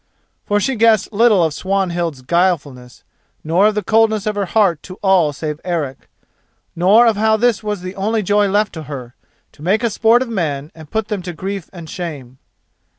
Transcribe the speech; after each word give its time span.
For 0.47 0.59
she 0.59 0.73
guessed 0.77 1.13
little 1.13 1.43
of 1.43 1.53
Swanhild's 1.53 2.23
guilefulness, 2.23 3.03
nor 3.43 3.67
of 3.67 3.75
the 3.75 3.83
coldness 3.83 4.25
of 4.25 4.33
her 4.33 4.47
heart 4.47 4.81
to 4.81 4.95
all 5.03 5.31
save 5.31 5.61
Eric; 5.63 6.09
nor 6.75 7.05
of 7.05 7.17
how 7.17 7.37
this 7.37 7.61
was 7.61 7.81
the 7.81 7.95
only 7.95 8.23
joy 8.23 8.47
left 8.47 8.73
to 8.73 8.83
her: 8.89 9.13
to 9.51 9.61
make 9.61 9.83
a 9.83 9.91
sport 9.91 10.23
of 10.23 10.27
men 10.29 10.71
and 10.73 10.89
put 10.89 11.09
them 11.09 11.21
to 11.21 11.33
grief 11.33 11.69
and 11.71 11.87
shame. 11.87 12.39